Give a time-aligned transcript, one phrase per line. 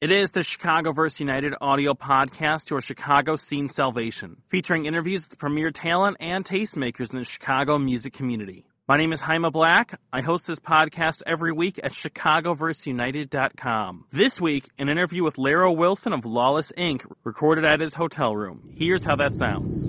[0.00, 5.32] It is the Chicagoverse United audio podcast to our Chicago Scene Salvation, featuring interviews with
[5.32, 8.64] the premier talent and tastemakers in the Chicago music community.
[8.88, 10.00] My name is Jaime Black.
[10.10, 14.06] I host this podcast every week at ChicagoverseUnited.com.
[14.10, 18.70] This week, an interview with Larro Wilson of Lawless Inc., recorded at his hotel room.
[18.74, 19.86] Here's how that sounds.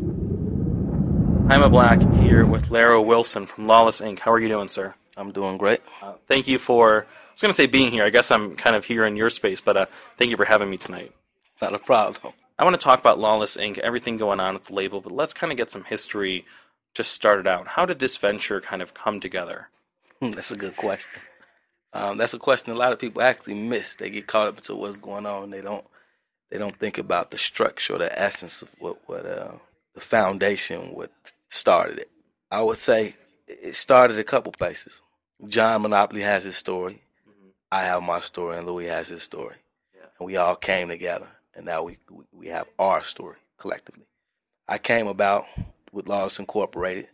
[1.50, 4.20] Jaime Black here with Larro Wilson from Lawless Inc.
[4.20, 4.93] How are you doing, sir?
[5.18, 5.82] I'm doing great.
[6.02, 8.04] Uh, thank you for, I was going to say being here.
[8.04, 9.86] I guess I'm kind of here in your space, but uh,
[10.18, 11.14] thank you for having me tonight.
[11.62, 12.34] Not a problem.
[12.58, 15.34] I want to talk about Lawless Inc., everything going on with the label, but let's
[15.34, 16.45] kind of get some history
[16.94, 17.70] just started out.
[17.70, 19.70] How did this venture kind of come together?
[20.20, 21.22] Hmm, that's a good question.
[21.94, 23.95] Um, that's a question a lot of people actually miss.
[23.95, 25.50] They get caught up into what's going on.
[25.50, 25.86] They don't.
[26.50, 29.53] They don't think about the structure, the essence of what what uh,
[29.95, 31.12] the foundation, what
[31.50, 32.12] started it.
[32.50, 33.16] I would say
[33.62, 35.02] it started a couple places.
[35.48, 37.02] John Monopoly has his story.
[37.28, 37.50] Mm-hmm.
[37.72, 39.55] I have my story, and Louie has his story.
[39.96, 40.05] Yeah.
[40.20, 41.98] And we all came together, and now we
[42.32, 44.06] we have our story collectively.
[44.67, 45.45] I came about
[45.92, 47.08] with Lawless Incorporated.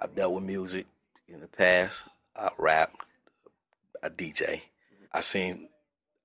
[0.00, 0.86] I've dealt with music
[1.28, 2.04] in the past.
[2.36, 2.92] I rap,
[4.02, 4.60] I DJ.
[5.12, 5.68] I seen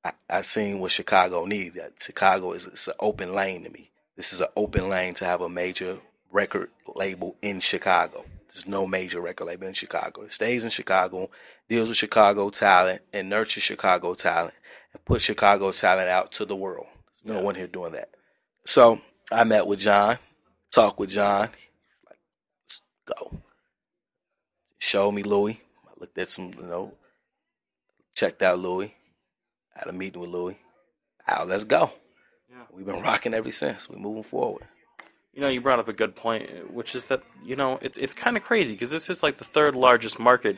[0.04, 1.78] I, I seen what Chicago needs.
[2.00, 3.92] Chicago is it's an open lane to me.
[4.16, 5.98] This is an open lane to have a major
[6.32, 8.26] record label in Chicago.
[8.58, 10.24] There's no major record label in Chicago.
[10.24, 11.30] It stays in Chicago,
[11.70, 14.56] deals with Chicago talent, and nurtures Chicago talent,
[14.94, 16.88] and puts Chicago talent out to the world.
[17.24, 18.10] There's no one here doing that.
[18.66, 19.00] So
[19.32, 20.18] I met with John,
[20.72, 21.50] talked with John
[22.08, 22.18] Like,
[22.64, 23.38] let's go.
[24.80, 25.62] Showed me Louie.
[25.86, 26.94] I looked at some, you know,
[28.16, 28.96] checked out Louie.
[29.76, 30.58] Had a meeting with Louie.
[31.28, 31.92] Out, let's go.
[32.50, 32.64] Yeah.
[32.72, 33.88] We've been rocking ever since.
[33.88, 34.64] We're moving forward.
[35.38, 38.16] You know, you brought up a good point, which is that you know it's it's
[38.16, 40.58] kind of crazy because this is like the third largest market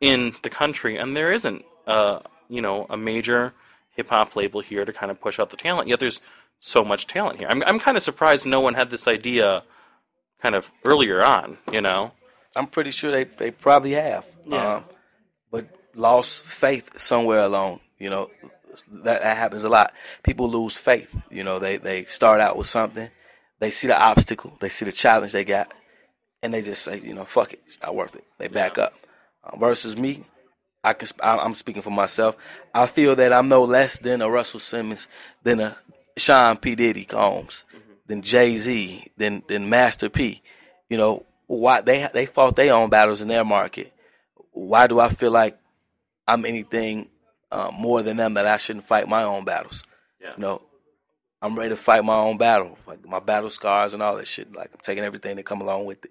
[0.00, 3.52] in the country, and there isn't, uh, you know, a major
[3.96, 5.88] hip hop label here to kind of push out the talent.
[5.88, 6.22] Yet there's
[6.58, 7.48] so much talent here.
[7.50, 9.62] I'm I'm kind of surprised no one had this idea
[10.40, 12.12] kind of earlier on, you know.
[12.56, 14.26] I'm pretty sure they, they probably have.
[14.46, 14.76] Yeah.
[14.76, 14.84] Um,
[15.50, 18.30] but lost faith somewhere along, you know.
[19.04, 19.92] That, that happens a lot.
[20.22, 21.26] People lose faith.
[21.30, 23.10] You know, they, they start out with something,
[23.60, 25.72] they see the obstacle, they see the challenge they got,
[26.42, 28.24] and they just say, you know, fuck it, it's not worth it.
[28.38, 28.84] They back yeah.
[28.84, 28.94] up.
[29.44, 30.24] Uh, versus me,
[30.84, 32.36] I can, I'm speaking for myself.
[32.74, 35.08] I feel that I'm no less than a Russell Simmons,
[35.42, 35.76] than a
[36.16, 36.74] Sean P.
[36.74, 37.64] Diddy Combs
[38.08, 40.42] than Jay Z, than than Master P.
[40.88, 43.92] You know why they they fought their own battles in their market.
[44.50, 45.56] Why do I feel like
[46.26, 47.08] I'm anything
[47.52, 49.84] uh, more than them that I shouldn't fight my own battles?
[50.20, 50.32] Yeah.
[50.36, 50.62] You know,
[51.40, 54.54] I'm ready to fight my own battle, like my battle scars and all that shit.
[54.54, 56.10] Like I'm taking everything that come along with it.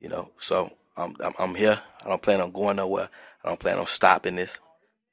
[0.00, 1.80] You know, so I'm I'm, I'm here.
[2.04, 3.08] I don't plan on going nowhere.
[3.44, 4.60] I don't plan on stopping this.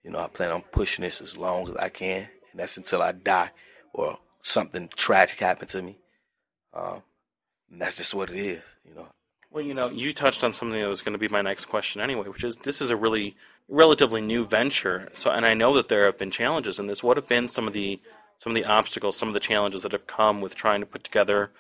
[0.03, 3.01] You know, I plan on pushing this as long as I can, and that's until
[3.01, 3.51] I die
[3.93, 5.97] or something tragic happen to me.
[6.73, 7.03] Um,
[7.69, 9.07] that's just what it is, you know.
[9.51, 12.01] Well, you know, you touched on something that was going to be my next question
[12.01, 13.35] anyway, which is this is a really
[13.67, 15.09] relatively new venture.
[15.13, 17.03] So, and I know that there have been challenges in this.
[17.03, 17.99] What have been some of the
[18.41, 21.03] some of the obstacles, some of the challenges that have come with trying to put
[21.03, 21.51] together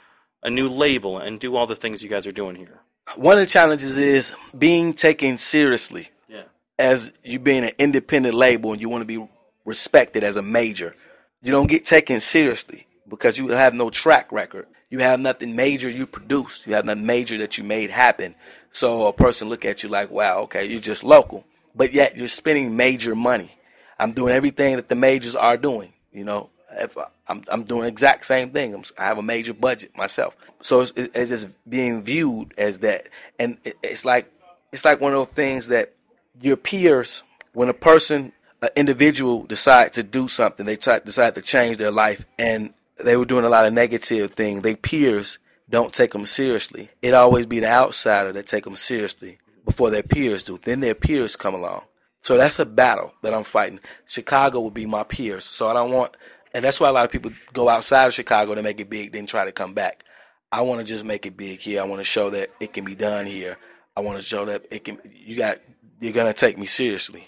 [0.41, 2.79] a new label and do all the things you guys are doing here?
[3.15, 6.09] One of the challenges is being taken seriously.
[6.27, 6.45] Yeah.
[6.79, 9.29] As you being an independent label and you want to be
[9.63, 10.95] respected as a major,
[11.43, 14.65] you don't get taken seriously because you have no track record.
[14.89, 16.65] You have nothing major you produced.
[16.65, 18.33] You have nothing major that you made happen.
[18.71, 22.27] So a person look at you like, wow, okay, you're just local, but yet you're
[22.27, 23.51] spending major money.
[23.99, 25.93] I'm doing everything that the majors are doing.
[26.11, 28.73] You know, if I'm I'm doing exact same thing.
[28.73, 33.07] I'm, i have a major budget myself, so it's, it's just being viewed as that,
[33.39, 34.31] and it's like
[34.71, 35.93] it's like one of those things that
[36.41, 37.23] your peers,
[37.53, 41.91] when a person, an individual, decide to do something, they try, decide to change their
[41.91, 44.61] life, and they were doing a lot of negative things.
[44.61, 45.39] They peers
[45.69, 46.89] don't take them seriously.
[47.01, 50.59] It always be the outsider that take them seriously before their peers do.
[50.61, 51.83] Then their peers come along.
[52.21, 53.79] So that's a battle that I'm fighting.
[54.05, 55.43] Chicago would be my peers.
[55.43, 56.15] So I don't want,
[56.53, 59.11] and that's why a lot of people go outside of Chicago to make it big,
[59.11, 60.03] then try to come back.
[60.51, 61.81] I want to just make it big here.
[61.81, 63.57] I want to show that it can be done here.
[63.95, 64.99] I want to show that it can.
[65.03, 65.59] You got.
[65.99, 67.27] You're gonna take me seriously.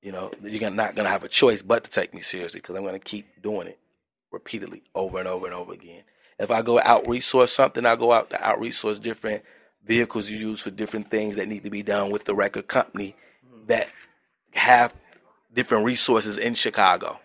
[0.00, 2.84] You know, you're not gonna have a choice but to take me seriously because I'm
[2.84, 3.78] gonna keep doing it
[4.30, 6.04] repeatedly over and over and over again.
[6.38, 9.42] If I go out resource something, I go out to out resource different
[9.84, 13.16] vehicles you use for different things that need to be done with the record company
[13.46, 13.66] mm-hmm.
[13.66, 13.90] that
[14.52, 14.94] have
[15.52, 17.18] different resources in Chicago.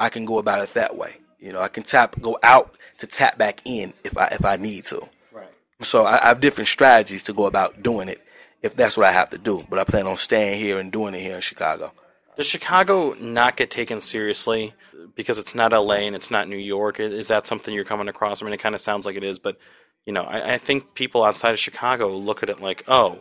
[0.00, 1.18] I can go about it that way.
[1.38, 4.56] You know, I can tap go out to tap back in if I if I
[4.56, 5.08] need to.
[5.32, 5.48] Right.
[5.82, 8.20] So I, I have different strategies to go about doing it
[8.62, 9.64] if that's what I have to do.
[9.68, 11.92] But I plan on staying here and doing it here in Chicago.
[12.36, 14.74] Does Chicago not get taken seriously
[15.14, 16.98] because it's not LA and it's not New York?
[16.98, 18.40] Is that something you're coming across?
[18.40, 19.58] I mean, it kind of sounds like it is, but
[20.06, 23.18] you know, I, I think people outside of Chicago look at it like, oh,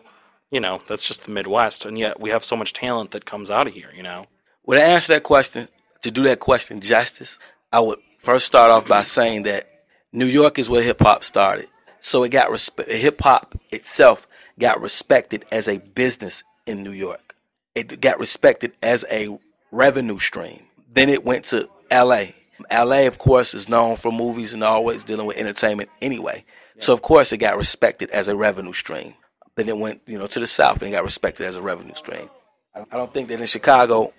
[0.52, 3.52] you know, that's just the Midwest, and yet we have so much talent that comes
[3.52, 3.92] out of here.
[3.96, 4.26] You know.
[4.66, 5.68] Well, I answer that question,
[6.02, 7.38] to do that question justice,
[7.72, 9.68] I would first start off by saying that
[10.12, 11.68] New York is where hip hop started.
[12.02, 12.92] So it got respect.
[12.92, 17.36] Hip hop itself got respected as a business in New York.
[17.76, 19.38] It got respected as a
[19.72, 20.64] revenue stream.
[20.92, 22.36] Then it went to L.A.
[22.70, 23.08] L.A.
[23.08, 26.44] of course is known for movies and always dealing with entertainment anyway.
[26.76, 26.84] Yeah.
[26.84, 29.14] So of course it got respected as a revenue stream.
[29.56, 31.94] Then it went, you know, to the South and it got respected as a revenue
[31.94, 32.30] stream.
[32.76, 34.14] I don't think that in Chicago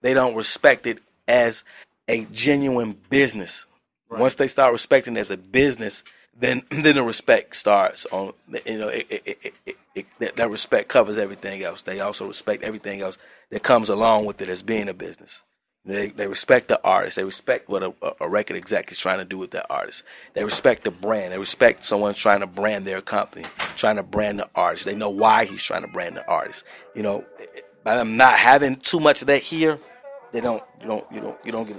[0.00, 1.64] they don't respect it as
[2.08, 3.66] a genuine business.
[4.08, 4.20] Right.
[4.20, 6.02] Once they start respecting it as a business,
[6.38, 8.32] then then the respect starts on
[8.66, 9.54] you know it, it,
[9.94, 11.82] it, that, that respect covers everything else.
[11.82, 13.18] They also respect everything else
[13.50, 15.42] that comes along with it as being a business.
[15.84, 17.16] They they respect the artist.
[17.16, 20.04] They respect what a, a record exec is trying to do with that artist.
[20.32, 21.32] They respect the brand.
[21.32, 23.44] They respect someone trying to brand their company,
[23.76, 24.84] trying to brand the artist.
[24.84, 26.64] They know why he's trying to brand the artist.
[26.94, 27.24] You know,
[27.82, 29.80] by them not having too much of that here,
[30.32, 31.76] they don't you don't you don't you don't get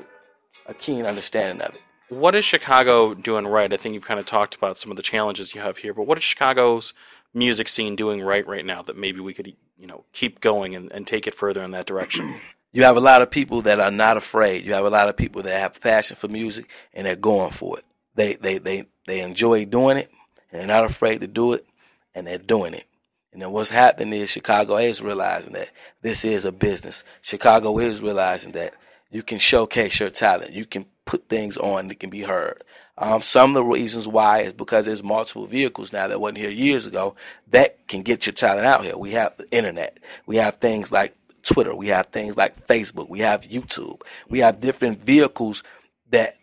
[0.68, 1.82] a keen understanding of it
[2.20, 3.72] what is Chicago doing right?
[3.72, 6.06] I think you've kind of talked about some of the challenges you have here, but
[6.06, 6.94] what is Chicago's
[7.34, 10.92] music scene doing right right now that maybe we could, you know, keep going and,
[10.92, 12.36] and take it further in that direction?
[12.76, 14.66] You have a lot of people that are not afraid.
[14.66, 17.78] You have a lot of people that have passion for music and they're going for
[17.78, 17.86] it.
[18.16, 20.10] They they they they enjoy doing it
[20.52, 21.68] and they're not afraid to do it
[22.16, 22.86] and they're doing it.
[23.34, 25.72] And then what's happening is Chicago is realizing that
[26.02, 27.04] this is a business.
[27.22, 28.76] Chicago is realizing that
[29.12, 30.54] you can showcase your talent.
[30.54, 32.64] You can put things on that can be heard.
[32.98, 36.52] Um, some of the reasons why is because there's multiple vehicles now that wasn't here
[36.52, 37.16] years ago
[37.50, 38.96] that can get your talent out here.
[38.96, 39.98] We have the internet.
[40.28, 41.76] We have things like Twitter.
[41.76, 43.10] We have things like Facebook.
[43.10, 44.02] We have YouTube.
[44.30, 45.64] We have different vehicles
[46.12, 46.38] that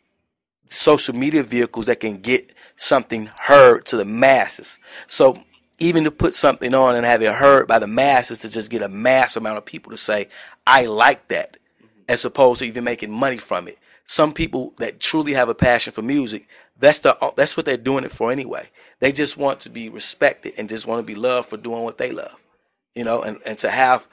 [0.69, 4.81] social media vehicles that can get something heard to the masses.
[5.07, 5.41] So
[5.81, 8.83] even to put something on and have it heard by the masses to just get
[8.83, 10.29] a mass amount of people to say,
[10.67, 12.03] I like that, mm-hmm.
[12.09, 13.79] as opposed to even making money from it
[14.11, 16.49] some people that truly have a passion for music,
[16.81, 18.69] that's the that's what they're doing it for anyway.
[18.99, 21.97] They just want to be respected and just want to be loved for doing what
[21.97, 22.35] they love.
[22.97, 24.09] You know, and, and to have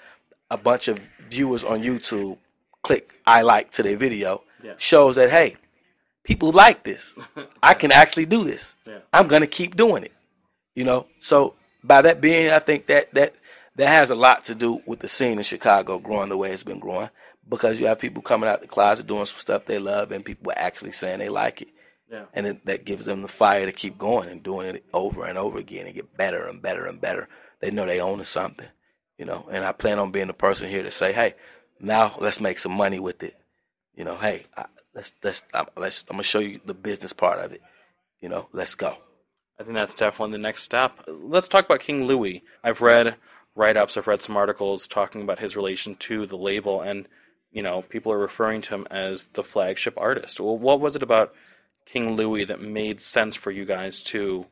[0.51, 0.99] a bunch of
[1.31, 2.37] viewers on YouTube
[2.83, 4.75] click I like to their video yeah.
[4.77, 5.57] shows that hey,
[6.23, 7.15] people like this.
[7.63, 8.75] I can actually do this.
[8.85, 8.99] Yeah.
[9.11, 10.13] I'm gonna keep doing it.
[10.77, 13.33] You know, so by that being, I think that that
[13.77, 16.61] that has a lot to do with the scene in Chicago growing the way it's
[16.61, 17.09] been growing
[17.49, 20.53] because you have people coming out the closet doing some stuff they love and people
[20.55, 21.69] actually saying they like it.
[22.11, 22.25] Yeah.
[22.31, 25.35] And it, that gives them the fire to keep going and doing it over and
[25.35, 27.27] over again and get better and better and better.
[27.59, 28.67] They know they own something,
[29.17, 29.49] you know.
[29.51, 31.33] And I plan on being the person here to say, hey,
[31.79, 33.35] now let's make some money with it.
[33.95, 37.39] You know, hey, I, let's let's I'm, let's I'm gonna show you the business part
[37.39, 37.63] of it.
[38.21, 38.95] You know, let's go.
[39.59, 40.99] I think that's definitely the next step.
[41.07, 42.43] Let's talk about King Louie.
[42.63, 43.15] I've read
[43.55, 47.07] write ups, I've read some articles talking about his relation to the label and
[47.51, 50.39] you know, people are referring to him as the flagship artist.
[50.39, 51.33] Well, what was it about
[51.85, 54.45] King Louie that made sense for you guys to,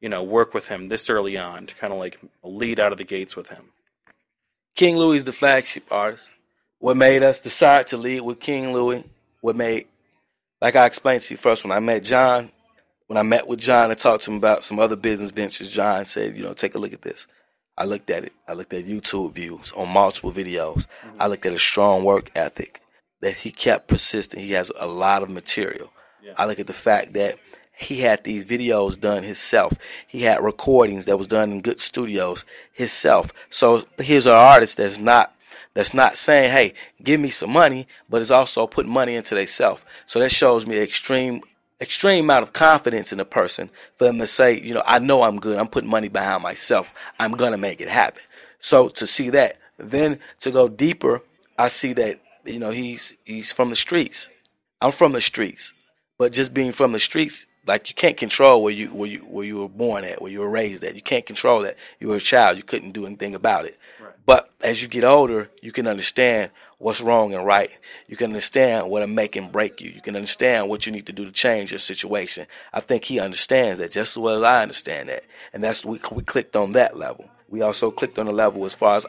[0.00, 2.98] you know, work with him this early on to kind of like lead out of
[2.98, 3.72] the gates with him?
[4.74, 6.30] King Louie is the flagship artist.
[6.78, 9.04] What made us decide to lead with King Louie,
[9.40, 9.86] What made,
[10.60, 12.50] like I explained to you first, when I met John,
[13.06, 16.04] when I met with John and talked to him about some other business ventures, John
[16.06, 17.26] said, you know, take a look at this.
[17.78, 18.32] I looked at it.
[18.48, 20.86] I looked at YouTube views on multiple videos.
[20.86, 21.20] Mm-hmm.
[21.20, 22.80] I looked at a strong work ethic
[23.20, 24.42] that he kept persistent.
[24.42, 25.92] He has a lot of material.
[26.22, 26.32] Yeah.
[26.36, 27.38] I look at the fact that
[27.78, 29.74] he had these videos done himself.
[30.06, 33.32] He had recordings that was done in good studios himself.
[33.50, 35.32] So here's an artist that's not
[35.74, 36.72] that's not saying, "Hey,
[37.02, 39.84] give me some money," but is also putting money into themselves.
[40.06, 41.42] So that shows me extreme
[41.80, 45.22] extreme amount of confidence in a person for them to say, you know, I know
[45.22, 45.58] I'm good.
[45.58, 46.92] I'm putting money behind myself.
[47.18, 48.22] I'm going to make it happen.
[48.60, 51.22] So to see that, then to go deeper,
[51.58, 54.30] I see that, you know, he's, he's from the streets.
[54.80, 55.74] I'm from the streets,
[56.18, 59.44] but just being from the streets, like you can't control where you, where you, where
[59.44, 60.94] you were born at, where you were raised at.
[60.94, 61.76] You can't control that.
[61.98, 62.56] You were a child.
[62.56, 63.78] You couldn't do anything about it.
[64.26, 67.70] But as you get older, you can understand what's wrong and right.
[68.08, 69.90] You can understand what'll make and break you.
[69.90, 72.46] You can understand what you need to do to change your situation.
[72.72, 75.24] I think he understands that just as well as I understand that.
[75.52, 77.30] And that's, we, we clicked on that level.
[77.48, 79.06] We also clicked on the level as far as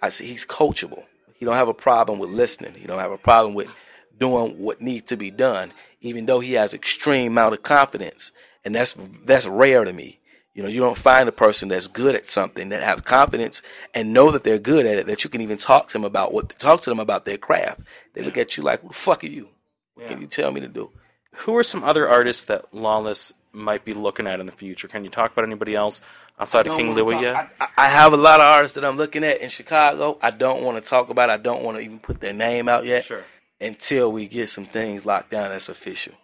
[0.00, 1.02] I see he's coachable.
[1.34, 2.74] He don't have a problem with listening.
[2.74, 3.74] He don't have a problem with
[4.18, 8.30] doing what needs to be done, even though he has extreme amount of confidence.
[8.64, 10.19] And that's, that's rare to me.
[10.54, 13.62] You know, you don't find a person that's good at something that has confidence
[13.94, 15.06] and know that they're good at it.
[15.06, 17.80] That you can even talk to them about what talk to them about their craft.
[18.14, 18.26] They yeah.
[18.26, 19.48] look at you like, "What the fuck are you?
[19.94, 20.08] What yeah.
[20.08, 20.90] can you tell me to do?"
[21.36, 24.88] Who are some other artists that Lawless might be looking at in the future?
[24.88, 26.02] Can you talk about anybody else
[26.38, 27.50] outside of King Louie yet?
[27.60, 30.18] I, I, have a lot of artists that I'm looking at in Chicago.
[30.22, 31.30] I don't want to talk about.
[31.30, 33.04] I don't want to even put their name out yet.
[33.04, 33.24] Sure.
[33.60, 36.14] Until we get some things locked down that's official.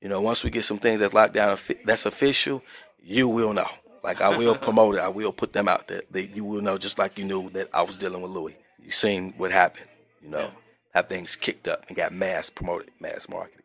[0.00, 2.62] You know, once we get some things that's locked down that's official,
[3.06, 3.68] you will know.
[4.02, 5.00] Like I will promote it.
[5.00, 6.02] I will put them out there.
[6.10, 8.56] That you will know, just like you knew that I was dealing with Louie.
[8.82, 9.86] You seen what happened.
[10.22, 10.50] You know, yeah.
[10.94, 13.64] how things kicked up and got mass promoted, mass marketed.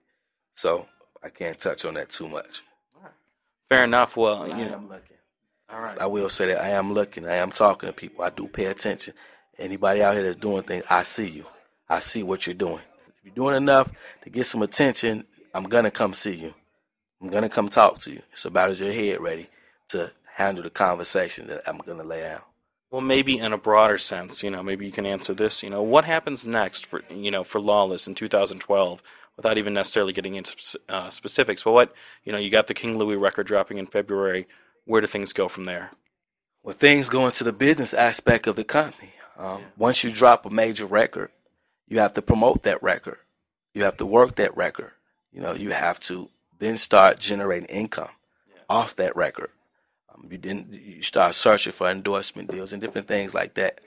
[0.55, 0.88] So
[1.24, 2.62] I can't touch on that too much.
[3.69, 4.17] Fair enough.
[4.17, 5.17] Well, you I know, am looking.
[5.71, 5.98] All right.
[6.00, 7.25] I will say that I am looking.
[7.25, 8.24] I am talking to people.
[8.24, 9.13] I do pay attention.
[9.57, 11.45] Anybody out here that's doing things, I see you.
[11.88, 12.81] I see what you're doing.
[13.07, 13.91] If you're doing enough
[14.24, 16.53] to get some attention, I'm gonna come see you.
[17.22, 18.22] I'm gonna come talk to you.
[18.32, 19.48] It's about as your head ready
[19.90, 22.46] to handle the conversation that I'm gonna lay out.
[22.90, 25.63] Well, maybe in a broader sense, you know, maybe you can answer this.
[25.63, 29.01] You know, what happens next for you know for Lawless in 2012?
[29.38, 30.56] without even necessarily getting into
[30.90, 31.63] uh, specifics.
[31.63, 34.48] But what you know, you got the King Louie record dropping in February.
[34.86, 35.92] Where do things go from there?
[36.63, 39.13] Well, things go into the business aspect of the company.
[39.38, 41.32] Um, once you drop a major record,
[41.88, 43.18] you have to promote that record.
[43.74, 44.92] You have to work that record.
[45.32, 46.30] You know, you have to
[46.62, 48.12] then start generating income
[48.48, 48.62] yeah.
[48.70, 49.50] off that record.
[50.13, 53.82] Um, you then you start searching for endorsement deals and different things like that.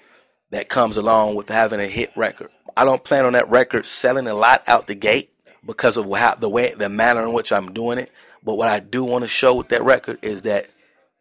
[0.51, 2.51] That comes along with having a hit record.
[2.77, 5.33] I don't plan on that record selling a lot out the gate
[5.65, 8.13] because of how the way the manner in which I'm doing it.
[8.43, 10.69] But what I do want to show with that record is that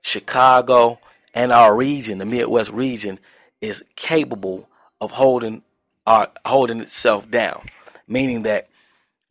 [0.02, 1.00] Chicago
[1.34, 3.20] and our region, the Midwest region,
[3.62, 4.68] is capable
[5.00, 5.62] of holding
[6.06, 7.66] our holding itself down.
[8.08, 8.68] Meaning that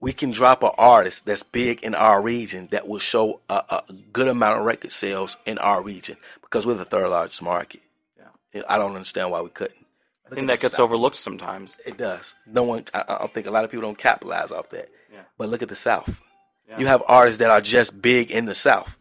[0.02, 3.85] we can drop an artist that's big in our region that will show a, a
[4.12, 7.80] good amount of record sales in our region because we're the third largest market.
[8.52, 8.62] Yeah.
[8.68, 9.87] I don't understand why we couldn't.
[10.30, 10.87] I think that gets South.
[10.87, 11.78] overlooked sometimes.
[11.87, 12.35] It does.
[12.47, 12.85] No one.
[12.92, 14.88] I, I think a lot of people don't capitalize off that.
[15.12, 15.21] Yeah.
[15.38, 16.21] But look at the South.
[16.68, 16.80] Yeah.
[16.80, 18.97] You have artists that are just big in the South,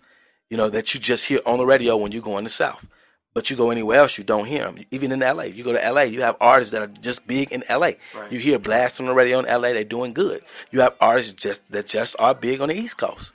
[0.51, 2.85] you know, that you just hear on the radio when you go in the South.
[3.33, 4.83] But you go anywhere else, you don't hear them.
[4.91, 7.63] Even in LA, you go to LA, you have artists that are just big in
[7.69, 7.91] LA.
[8.13, 8.29] Right.
[8.29, 10.43] You hear blast on the radio in LA, they're doing good.
[10.71, 13.31] You have artists just that just are big on the East Coast.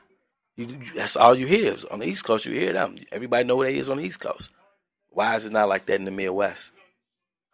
[0.57, 2.45] You, that's all you hear is on the East Coast.
[2.45, 2.97] You hear them.
[3.11, 4.50] Everybody know where they is on the East Coast.
[5.11, 6.73] Why is it not like that in the Midwest?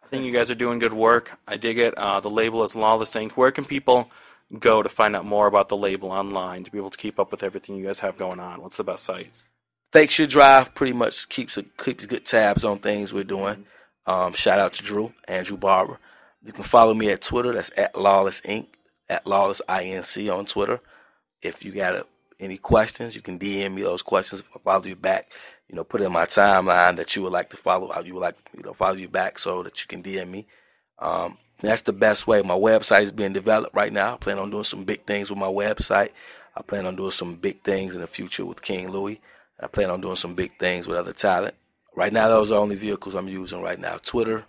[0.03, 1.31] I think you guys are doing good work.
[1.47, 1.97] I dig it.
[1.97, 3.31] Uh, the label is Lawless Inc.
[3.31, 4.09] Where can people
[4.59, 7.31] go to find out more about the label online to be able to keep up
[7.31, 8.61] with everything you guys have going on?
[8.61, 9.31] What's the best site?
[9.93, 13.67] Fake Shore Drive pretty much keeps a, keeps good tabs on things we're doing.
[14.07, 15.99] Um, shout out to Drew, Andrew Barber.
[16.43, 17.53] You can follow me at Twitter.
[17.53, 18.65] That's at Lawless Inc.
[19.07, 20.35] At Lawless Inc.
[20.35, 20.79] on Twitter.
[21.43, 22.07] If you got a,
[22.39, 24.41] any questions, you can DM me those questions.
[24.55, 25.31] I'll follow you back.
[25.69, 27.95] You know, put in my timeline that you would like to follow.
[28.01, 30.47] You would like you know follow you back so that you can DM me.
[30.97, 32.41] Um, that's the best way.
[32.41, 34.15] My website is being developed right now.
[34.15, 36.13] I plan on doing some big things with my website.
[36.57, 39.21] I plan on doing some big things in the future with King Louie.
[39.59, 41.55] I plan on doing some big things with other talent.
[41.95, 43.97] Right now, those are the only vehicles I'm using right now.
[43.97, 44.45] Twitter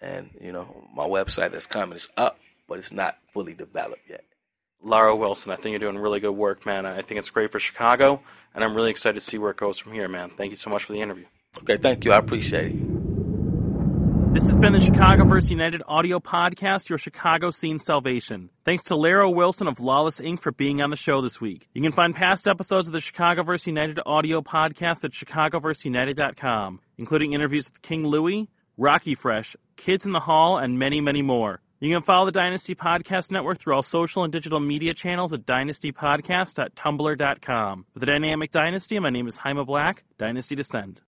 [0.00, 4.24] and, you know, my website that's coming is up, but it's not fully developed yet.
[4.84, 6.86] Larro Wilson, I think you're doing really good work, man.
[6.86, 8.20] I think it's great for Chicago,
[8.54, 10.30] and I'm really excited to see where it goes from here, man.
[10.30, 11.26] Thank you so much for the interview.
[11.58, 12.12] Okay, thank you.
[12.12, 13.01] I appreciate it.
[14.32, 18.48] This has been the Chicagoverse United audio podcast, your Chicago scene salvation.
[18.64, 20.40] Thanks to Larro Wilson of Lawless Inc.
[20.40, 21.68] for being on the show this week.
[21.74, 27.66] You can find past episodes of the Chicagoverse United audio podcast at chicagoverseunited.com, including interviews
[27.66, 28.48] with King Louie,
[28.78, 31.60] Rocky Fresh, Kids in the Hall, and many, many more.
[31.80, 35.44] You can follow the Dynasty Podcast Network through all social and digital media channels at
[35.44, 37.86] dynastypodcast.tumblr.com.
[37.92, 41.02] For the Dynamic Dynasty, my name is Jaime Black, Dynasty Descend.